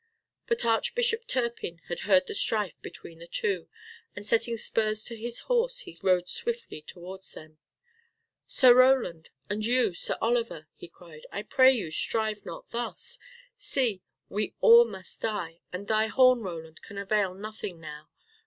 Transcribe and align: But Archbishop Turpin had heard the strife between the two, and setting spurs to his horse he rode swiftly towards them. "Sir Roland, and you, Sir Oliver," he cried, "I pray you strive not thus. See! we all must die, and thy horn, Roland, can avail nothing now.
But 0.47 0.65
Archbishop 0.65 1.27
Turpin 1.27 1.77
had 1.87 1.99
heard 2.09 2.25
the 2.25 2.33
strife 2.33 2.73
between 2.81 3.19
the 3.19 3.27
two, 3.27 3.67
and 4.15 4.25
setting 4.25 4.57
spurs 4.57 5.03
to 5.03 5.15
his 5.15 5.41
horse 5.41 5.81
he 5.81 5.99
rode 6.01 6.27
swiftly 6.27 6.81
towards 6.81 7.33
them. 7.33 7.59
"Sir 8.47 8.73
Roland, 8.73 9.29
and 9.47 9.63
you, 9.63 9.93
Sir 9.93 10.17
Oliver," 10.19 10.67
he 10.73 10.87
cried, 10.87 11.27
"I 11.31 11.43
pray 11.43 11.71
you 11.73 11.91
strive 11.91 12.47
not 12.47 12.69
thus. 12.71 13.19
See! 13.57 14.01
we 14.27 14.55
all 14.59 14.85
must 14.85 15.21
die, 15.21 15.61
and 15.71 15.87
thy 15.87 16.07
horn, 16.07 16.41
Roland, 16.41 16.81
can 16.81 16.97
avail 16.97 17.35
nothing 17.35 17.79
now. 17.79 18.09